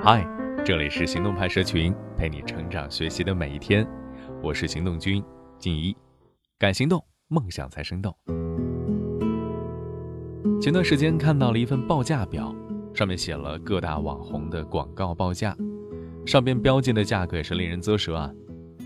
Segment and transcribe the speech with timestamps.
[0.00, 0.24] 嗨，
[0.64, 3.84] 这里是行动派社群，陪你成长学习的每一天。
[4.40, 5.20] 我是行动君
[5.58, 5.96] 静怡，
[6.56, 8.16] 敢行动，梦想才生动。
[10.60, 12.54] 前段时间看到了一份报价表，
[12.94, 15.56] 上面写了各大网红的广告报价，
[16.24, 18.32] 上边标记的价格也是令人啧舌啊。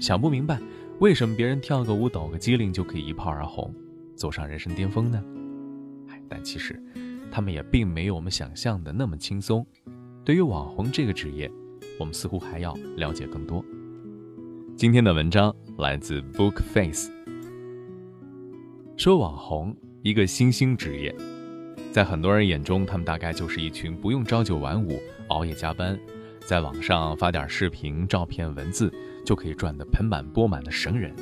[0.00, 0.58] 想不明白，
[1.00, 3.70] 为什么别人跳个舞、抖个机灵就可以一炮而红，
[4.14, 5.22] 走上人生巅峰呢？
[6.08, 6.82] 哎，但其实，
[7.30, 9.66] 他们也并没有我们想象的那么轻松。
[10.26, 11.48] 对于网红这个职业，
[12.00, 13.64] 我们似乎还要了解更多。
[14.76, 17.08] 今天的文章来自 Book Face，
[18.96, 21.14] 说网红一个新兴职业，
[21.92, 25.96] 在很多人眼中，他们大概就是一群不用朝九晚五、熬夜加班，
[26.40, 28.92] 在网上发点视频、照片、文字
[29.24, 31.14] 就可以赚得盆满钵满的神人。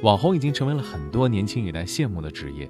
[0.00, 2.66] 网红已经成为了很多年轻一代羡慕的职业。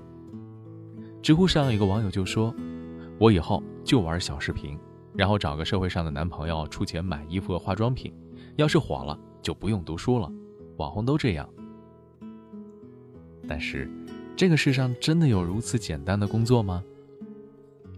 [1.22, 2.52] 知乎上有个网友就说
[3.20, 4.76] ：“我以后就玩小视频。”
[5.20, 8.10] 然后找个社会上的男朋友出钱买衣服和化妆品，
[8.56, 10.32] 要是火了就不用读书了。
[10.78, 11.46] 网红都这样。
[13.46, 13.86] 但是，
[14.34, 16.82] 这个世上真的有如此简单的工作吗？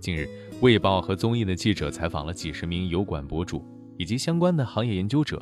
[0.00, 0.28] 近日，
[0.60, 3.64] 《卫报》和综艺的记者采访了几十名油管博主
[3.96, 5.40] 以及相关的行业研究者，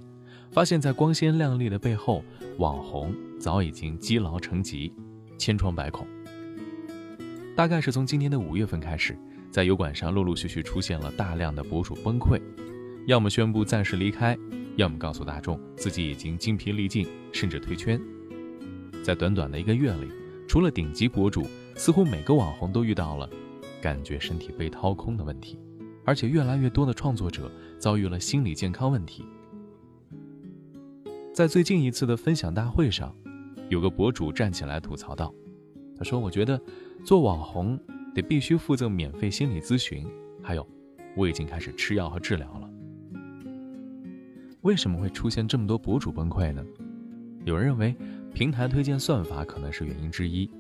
[0.51, 2.23] 发现，在光鲜亮丽的背后，
[2.59, 4.93] 网红早已经积劳成疾，
[5.39, 6.07] 千疮百孔。
[7.57, 9.19] 大概是从今年的五月份开始。
[9.51, 12.41] 在油管上陆陆续续出现了大量的博主崩溃，
[13.07, 14.39] 要么宣布暂时离开，
[14.77, 18.01] 要么告诉大众自己已经精疲力尽，甚至退圈。
[19.03, 20.09] 在短短的一个月里，
[20.47, 23.29] 除了顶级博主，似乎每个网红都遇到了
[23.83, 25.59] 感觉身体被掏空的问题，
[26.05, 29.25] 而且越来越多的创作者遭遇了心理健康问题。
[31.35, 33.13] 在最近一次的分享大会上，
[33.69, 35.35] 有个博主站起来吐槽道
[35.99, 36.61] ：“他说，我觉得
[37.05, 37.77] 做网红。”
[38.15, 40.07] 得必须附赠免费心理咨询，
[40.43, 40.67] 还有，
[41.17, 42.71] 我已经开始吃药和治疗了。
[44.63, 46.65] 为什么会出现这么多博主崩溃呢？
[47.45, 47.97] 有人认为
[48.35, 50.51] 平台推荐算法可能是原因之一。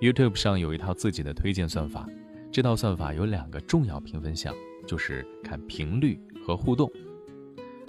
[0.00, 2.06] YouTube 上有一套自己的推荐算法，
[2.52, 4.54] 这套算法有两个重要评分项，
[4.86, 6.90] 就是看频率和互动。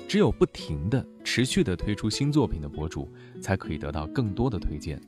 [0.08, 3.12] 只有不停的、持续的推出新作品的博主，
[3.42, 5.02] 才可以得到更多的推荐，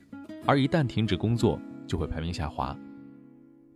[0.44, 2.76] 而一旦停止工作，就会排名下滑。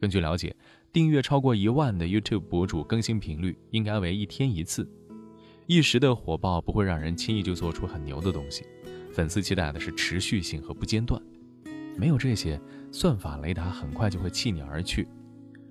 [0.02, 0.52] 根据了解，
[0.92, 4.84] 订阅超过一万的 YouTube 博主更新频率应该为一天一次。
[5.68, 8.66] 一时的火爆不会让人轻易就做出很牛的东西，
[9.12, 11.22] 粉丝期待的是持续性和不间断。
[11.96, 12.60] 没有这些，
[12.90, 15.06] 算法雷达很快就会弃你而去。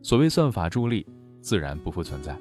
[0.02, 1.06] 所谓算法助力，
[1.42, 2.34] 自然不复存在。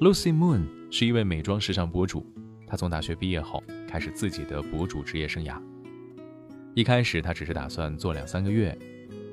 [0.00, 2.24] Lucy Moon 是一位美妆时尚博主，
[2.66, 5.60] 她从大学毕业后开始自己的博主职业生涯。
[6.74, 8.74] 一开始，她只是打算做两三个月。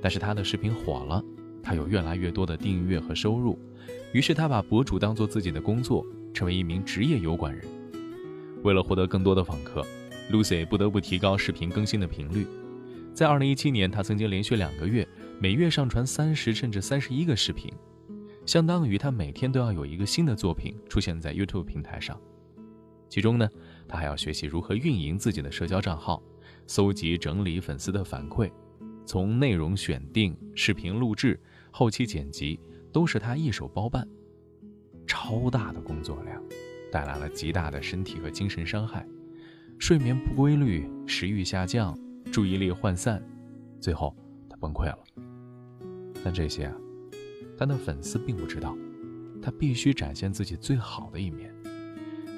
[0.05, 1.19] 但是他的视频火了，
[1.63, 3.57] 他有越来越多的订阅和收入，
[4.13, 7.65] 于是他把博主当做自己的工作，成为一名职业油管人。
[8.61, 9.83] 为了获得更多的访客
[10.31, 12.45] ，Lucy 不得不提高视频更新的频率。
[13.15, 15.07] 在2017年，他曾经连续两个月
[15.39, 17.73] 每月上传三十甚至三十一个视频，
[18.45, 22.15] 相当于他每天都要有一个新的作品出现在 YouTube 平台上。
[23.09, 23.49] 其中呢，
[23.87, 26.21] 他还要学习如何运营自己的社交账号，
[26.67, 28.51] 搜集整理粉丝的反馈。
[29.05, 31.39] 从内容选定、视频录制、
[31.71, 32.59] 后期剪辑，
[32.91, 34.07] 都是他一手包办，
[35.05, 36.41] 超大的工作量，
[36.91, 39.05] 带来了极大的身体和精神伤害，
[39.77, 41.97] 睡眠不规律，食欲下降，
[42.31, 43.21] 注意力涣散，
[43.79, 44.15] 最后
[44.49, 44.97] 他崩溃了。
[46.23, 46.75] 但这些啊，
[47.57, 48.75] 他的粉丝并不知道，
[49.41, 51.53] 他必须展现自己最好的一面，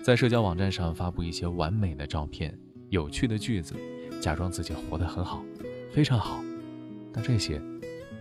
[0.03, 3.75] 在社交网站上发布一些完美的照片、有趣的句子，
[4.19, 5.45] 假装自己活得很好，
[5.91, 6.44] 非常好。
[7.17, 7.59] 但这些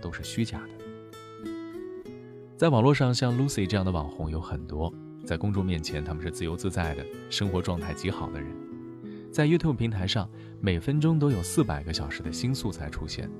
[0.00, 1.50] 都是虚假的。
[2.56, 4.90] 在网络上，像 Lucy 这样的网红有很多，
[5.22, 8.50] 在公众面前，他们是自由自在的，生活状态极好的人。
[9.30, 10.30] 在 YouTube 平台上，
[10.62, 13.30] 每分钟都有四百个小时的新素材出现，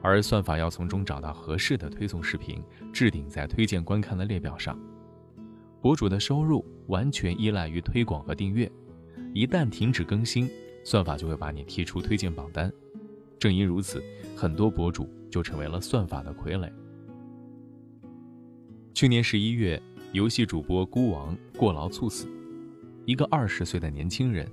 [0.00, 4.78] 而算法要从中找到合适的推送视频，置顶在推荐观看的列表上。
[5.80, 8.70] 博主的收入完全依赖于推广和订阅，
[9.34, 10.48] 一旦停止更新，
[10.84, 12.72] 算法就会把你踢出推荐榜单。
[13.42, 14.00] 正因如此，
[14.36, 16.70] 很多博主就成为了算法的傀儡。
[18.94, 22.28] 去年十一月，游戏主播孤王过劳猝死。
[23.04, 24.48] 一个二十岁的年轻人，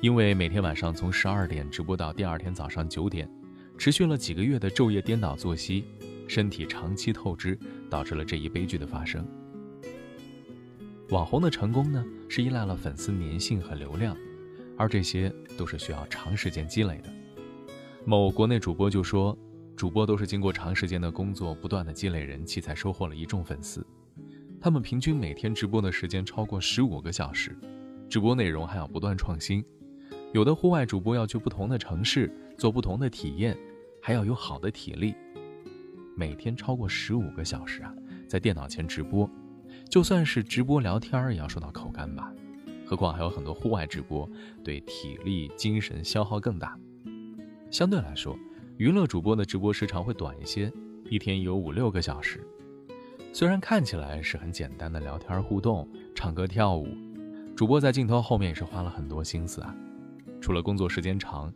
[0.00, 3.30] 因为每天晚上从十二点直播到第二天早上九点，
[3.78, 5.84] 持续了几个月的昼夜颠倒作息，
[6.26, 7.56] 身体长期透支，
[7.88, 9.24] 导致了这一悲剧的发生。
[11.10, 14.16] 网红的成功呢，是依赖了粉丝粘性和流量，
[14.76, 17.14] 而这些都是需要长时间积累的。
[18.06, 19.36] 某国内主播就说，
[19.74, 23.84] 主播都是经过长时间的工作，不断的积累人气，才收获了一众粉丝。
[24.60, 27.58] 他们平均每天直播的时间超过十五个小时，
[28.06, 29.64] 直播内容还要不断创新。
[30.34, 33.56] 有的户外主播要去不同的城市做不同的体验，
[34.02, 35.14] 还要有好的体力。
[36.14, 37.94] 每天超过十五个小时啊，
[38.28, 39.28] 在电脑前直播，
[39.88, 42.30] 就算是直播聊天也要说到口干吧。
[42.84, 44.28] 何况还有很多户外直播，
[44.62, 46.78] 对体力、精神消耗更大。
[47.74, 48.38] 相对来说，
[48.76, 50.72] 娱乐主播的直播时长会短一些，
[51.10, 52.40] 一天有五六个小时。
[53.32, 56.86] 虽然看起来是很简单的聊天互动、唱歌跳舞，
[57.56, 59.74] 主播在镜头后面也是花了很多心思啊。
[60.40, 61.52] 除了工作时间长，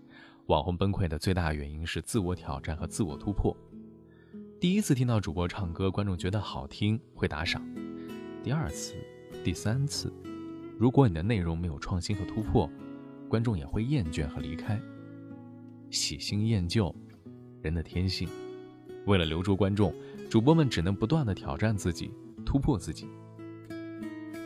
[0.47, 3.57] 网红崩溃的最大原因是自我挑战和自我突破。
[4.59, 7.63] 第一次听到主播唱歌，观众觉得好听会打赏；
[8.43, 8.97] 第二次、
[9.45, 10.13] 第三次，
[10.77, 12.69] 如果你的内容没有创新和突破，
[13.29, 14.81] 观众也会厌倦和离开。
[15.91, 16.95] 喜新厌旧，
[17.63, 18.29] 人的天性。
[19.07, 19.95] 为了留住观众。
[20.31, 22.11] 主播们只能不断的挑战自己，
[22.45, 23.07] 突破自己。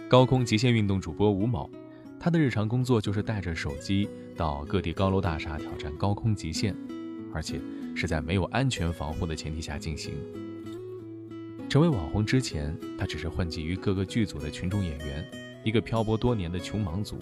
[0.09, 1.69] 高空极限运动主播吴某，
[2.21, 6.73] 他的日常工作就是带着手机到各地高楼大厦挑战高空极限，
[7.35, 7.61] 而且
[7.97, 10.15] 是在没有安全防护的前提下进行。
[11.69, 15.29] 成为网红之前，他只是混迹于各个剧组的群众演员，
[15.65, 17.19] 一个漂泊多年的穷忙族。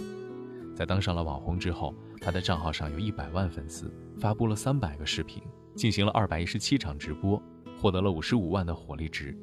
[0.81, 5.43] 在当上了网红之后，他的账号上有一百万粉丝，发布了三百个视频，
[5.77, 7.39] 进行了二百一十七场直播。
[7.79, 9.37] 获得了五十五万的火力值，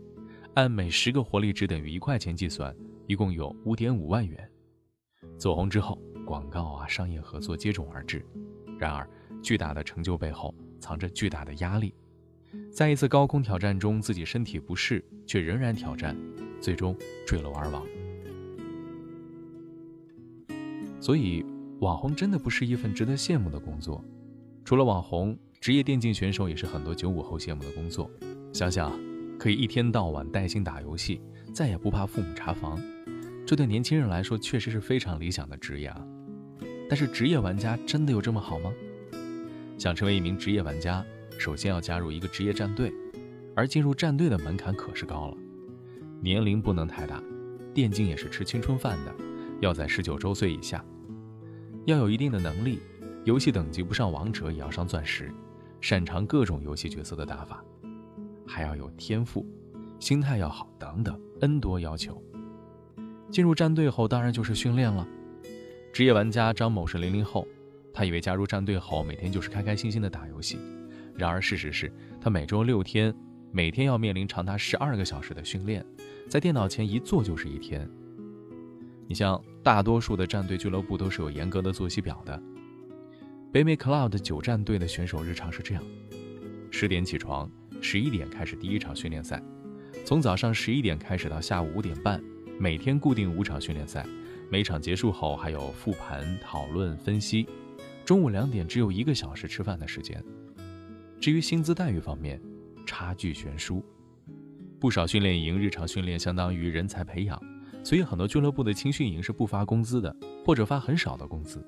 [0.56, 2.76] 按每十个火力值等于一块钱计算，
[3.06, 4.50] 一共有五点五万元。
[5.38, 8.26] 走红之后，广告啊、商业合作接踵而至。
[8.80, 9.08] 然而，
[9.40, 11.94] 巨大的成就背后藏着巨大的压力。
[12.72, 16.18] 在一次高空挑战中，自己身体不适，却仍然挑战，
[16.60, 16.98] 最终
[17.28, 17.86] 坠楼而亡。
[21.08, 21.42] 所以，
[21.80, 24.04] 网红真的不是一份值得羡慕的工作。
[24.66, 28.12] 除了网红，职业电竞选手也是很多九五后羡慕的工作。
[28.52, 28.92] 想想，
[29.40, 31.22] 可以一天到晚带薪打游戏，
[31.54, 32.78] 再也不怕父母查房，
[33.46, 36.06] 这对年轻人来说确实是非常理想的职业啊。
[36.90, 38.70] 但是，职业玩家真的有这么好吗？
[39.78, 41.06] 想成为一名职业玩家，
[41.38, 42.92] 首先要加入一个职业战队，
[43.56, 45.38] 而进入战队的门槛可是高了，
[46.20, 47.24] 年龄不能太大，
[47.74, 49.16] 电竞也是吃青春饭的，
[49.62, 50.84] 要在十九周岁以下，
[51.88, 52.82] 要有一定的能力，
[53.24, 55.34] 游戏等级不上王者也要上钻石，
[55.80, 57.64] 擅长各种游戏角色的打法。
[58.46, 59.46] 还要有天赋，
[59.98, 62.22] 心态要好，等等 N 多要求。
[63.32, 65.08] 进入战队后，当然就是训练了。
[65.94, 67.48] 职业玩家张某是零零后，
[67.94, 70.60] 他以为加入战队后每天就是开开心心的打游戏，
[71.16, 71.90] 然而事实是
[72.20, 73.16] 他每周六天，
[73.50, 75.86] 每天要面临长达十二个小时的训练，
[76.28, 77.90] 在电脑前一坐就是一天。
[79.08, 82.42] 你像大多数的战队俱乐部都是有严格的作息表的，
[83.52, 85.84] 北美 Cloud 九战队的选手日常是这样：
[86.72, 87.52] 十点起床。
[87.82, 89.44] 十一点开始第一场训练赛，
[90.06, 92.24] 从早上十一点开始到下午五点半，
[92.58, 94.06] 每天固定五场训练赛，
[94.50, 97.46] 每场结束后还有复盘、讨论、分析。
[98.06, 100.24] 中午两点只有一个小时吃饭的时间。
[101.20, 102.42] 至于薪资待遇方面，
[102.86, 103.84] 差距悬殊。
[104.80, 107.38] 不少训练营日常训练相当于人才培养，
[107.88, 110.14] 所以很多俱乐部的青训营是不发工资的，
[110.46, 111.66] 或者发很少的工资。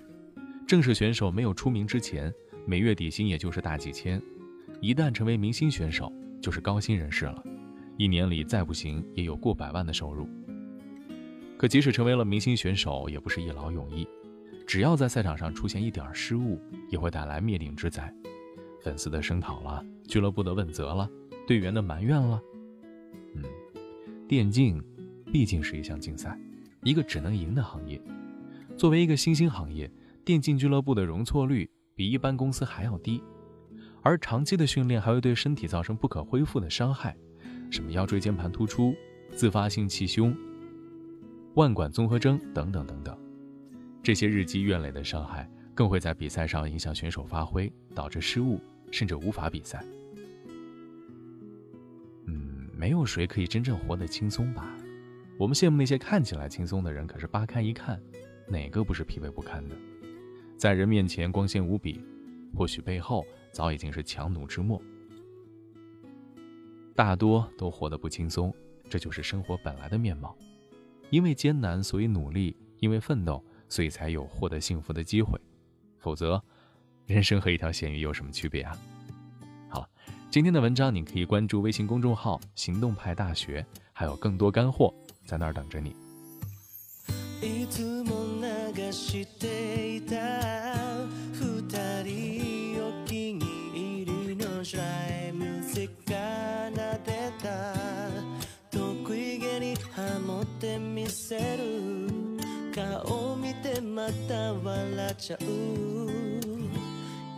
[0.67, 2.29] 正式选手没有出名之前，
[2.65, 4.21] 每月底薪也就是大几千。
[4.81, 6.11] 一旦成为明星选手，
[6.41, 7.41] 就是高薪人士了，
[7.95, 10.27] 一年里再不行也有过百万的收入。
[11.57, 14.05] 可即使成为了明星选手，也不是一劳永逸，
[14.67, 16.59] 只要在赛场上出现一点失误，
[16.89, 18.13] 也会带来灭顶之灾。
[18.81, 21.09] 粉丝的声讨了，俱乐部的问责了，
[21.47, 22.41] 队员的埋怨了。
[23.35, 23.43] 嗯，
[24.27, 24.83] 电竞
[25.31, 26.37] 毕竟是一项竞赛，
[26.83, 28.01] 一个只能赢的行业。
[28.77, 29.91] 作为一个新兴行业，
[30.23, 33.21] 电竞俱乐部的容错率比一般公司还要低。
[34.01, 37.15] 而长期的训练还会对身体造成不可恢复的伤害，
[37.69, 38.95] 什么腰椎间盘突出、
[39.35, 40.33] 自发性气胸、
[41.55, 43.17] 腕管综合征等等等等，
[44.01, 48.59] 这些日积月累的伤害更会在比赛上影响选手发挥，导致失误，
[48.89, 49.83] 甚至无法比赛。
[52.25, 54.73] 嗯，没有谁可以真正活得轻松吧？
[55.39, 57.97] 我们羡慕那些看起来轻松的人，可是扒开一看，
[58.45, 59.75] 哪个不是疲惫不堪的？
[60.57, 62.03] 在人面前光鲜无比，
[62.53, 63.25] 或许背后……
[63.51, 64.79] 早已经是强弩之末，
[66.93, 68.53] 大多都活得不轻松，
[68.87, 70.37] 这就是生活本来的面貌。
[71.09, 75.39] 因为艰难，所以努力；因为奋斗，所以才有获得幸福的机会。
[75.97, 76.39] 否则，
[77.07, 78.77] 人生和一条咸鱼有什么区别啊？
[79.67, 79.89] 好了，
[80.29, 84.93] 今天的文章你可以关注微信公众号“行动派大学”，还有更多干货
[85.25, 85.95] 在那儿等着你。
[87.41, 88.25] いつも
[88.75, 90.15] 流していた
[91.33, 93.39] 二人お気に
[94.03, 94.83] 入りのシラ
[95.29, 96.13] イムセカ
[96.71, 97.73] ナデタ
[98.69, 102.09] 得意げにハモってみせる。
[102.75, 105.39] 顔見てまた笑っちゃう、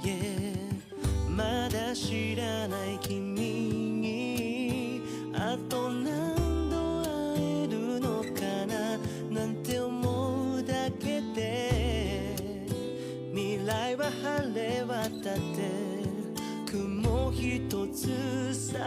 [0.04, 0.56] yeah、
[1.30, 3.31] まだ知らない君。
[15.32, 15.72] だって
[16.70, 18.78] 雲一つさ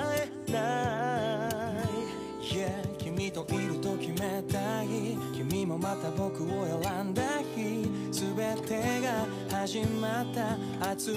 [0.46, 2.44] えない。
[2.54, 4.88] Yeah 君といると決めたい
[5.34, 7.22] 君もまた僕を選んだ
[7.56, 7.88] 日。
[8.12, 9.26] 全てが
[9.58, 10.90] 始まった。
[10.90, 11.14] 熱い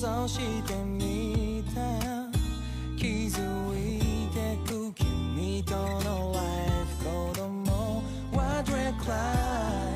[0.00, 1.80] 像してみた
[2.96, 3.40] 気づ
[3.74, 6.44] いてく君とのライ
[7.00, 9.16] フ子供はドレクラ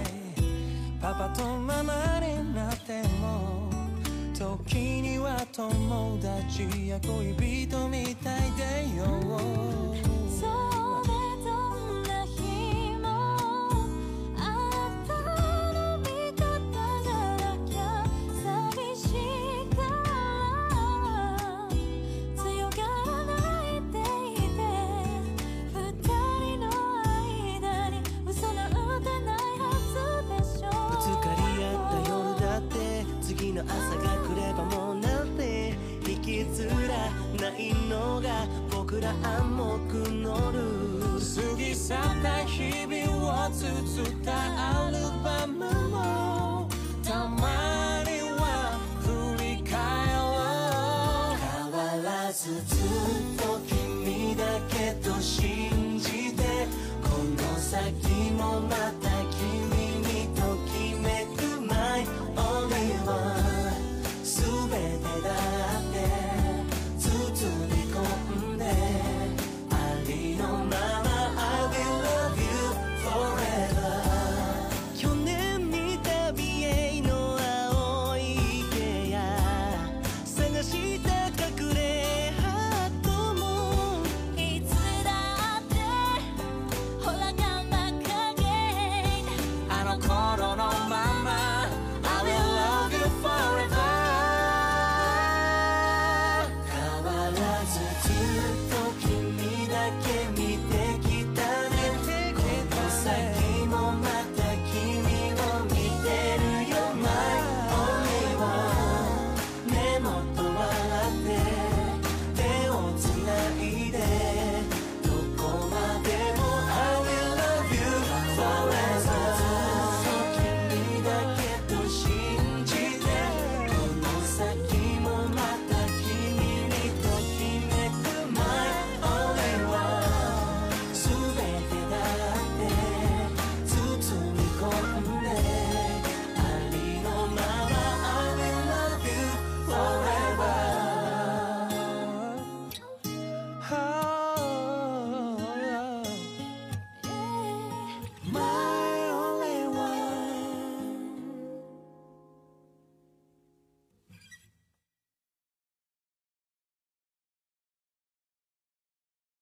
[0.03, 3.71] イパパとママになっても
[4.35, 10.12] 時には友達や恋人みたいでよ。